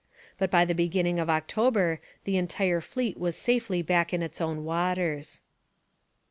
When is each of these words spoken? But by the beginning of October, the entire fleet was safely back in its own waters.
But 0.39 0.49
by 0.49 0.65
the 0.65 0.73
beginning 0.73 1.19
of 1.19 1.29
October, 1.29 2.01
the 2.23 2.35
entire 2.35 2.81
fleet 2.81 3.19
was 3.19 3.35
safely 3.35 3.83
back 3.83 4.11
in 4.11 4.23
its 4.23 4.41
own 4.41 4.63
waters. 4.65 5.41